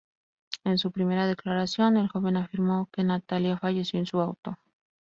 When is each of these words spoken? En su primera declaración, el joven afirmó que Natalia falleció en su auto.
En 0.63 0.79
su 0.79 0.89
primera 0.91 1.27
declaración, 1.27 1.95
el 1.95 2.07
joven 2.09 2.35
afirmó 2.35 2.89
que 2.91 3.03
Natalia 3.03 3.59
falleció 3.59 3.99
en 3.99 4.07
su 4.07 4.19
auto. 4.19 4.57